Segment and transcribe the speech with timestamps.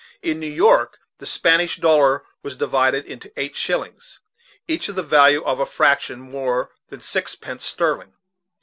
[0.23, 4.19] In New York the Spanish dollar was divided into eight shillings,
[4.67, 8.15] each of the value of a fraction more than sixpence sterling.